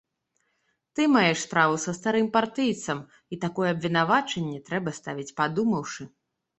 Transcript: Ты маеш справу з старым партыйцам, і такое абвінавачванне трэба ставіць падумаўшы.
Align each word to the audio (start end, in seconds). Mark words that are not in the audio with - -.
Ты 0.99 1.05
маеш 1.15 1.43
справу 1.49 1.75
з 1.83 1.95
старым 1.99 2.27
партыйцам, 2.39 3.05
і 3.33 3.41
такое 3.47 3.69
абвінавачванне 3.75 4.67
трэба 4.73 4.99
ставіць 5.05 5.31
падумаўшы. 5.41 6.13